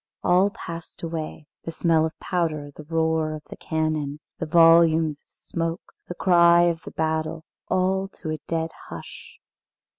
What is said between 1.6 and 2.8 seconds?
the smell of the powder,